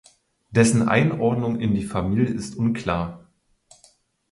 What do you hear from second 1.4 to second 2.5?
in die Familie